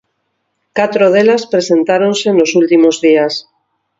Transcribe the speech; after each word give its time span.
Catro 0.77 1.05
delas 1.13 1.43
presentáronse 1.53 2.27
nos 2.37 2.51
últimos 2.61 2.95
días. 3.05 3.33